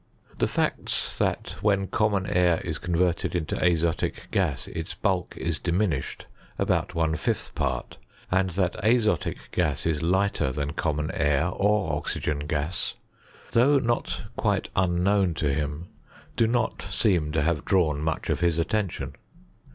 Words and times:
The 0.39 0.47
facts 0.47 1.15
that 1.19 1.57
when 1.61 1.85
common 1.85 2.25
air 2.25 2.59
is 2.61 2.79
converted 2.79 3.35
into 3.35 3.63
azotic 3.63 4.31
gas 4.31 4.67
its 4.69 4.95
bulk 4.95 5.37
is 5.37 5.59
diminished 5.59 6.25
about 6.57 6.95
one 6.95 7.15
fifth 7.15 7.53
part, 7.53 7.97
and 8.31 8.49
that 8.57 8.83
azotic 8.83 9.51
gas 9.51 9.85
is 9.85 10.01
lighter 10.01 10.51
than 10.51 10.73
common 10.73 11.11
air 11.11 11.49
or 11.49 11.93
oxygen 11.95 12.47
gas, 12.47 12.95
though 13.51 13.77
not 13.77 14.23
quite 14.35 14.69
unknown 14.75 15.35
to 15.35 15.53
him, 15.53 15.89
do 16.35 16.47
not 16.47 16.81
seem 16.89 17.31
to 17.33 17.43
have 17.43 17.63
drawn 17.63 18.01
much 18.01 18.31
of 18.31 18.39
his 18.39 18.57
attention. 18.57 19.13